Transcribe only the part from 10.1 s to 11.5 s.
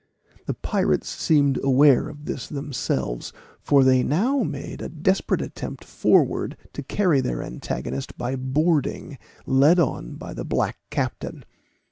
by the black captain.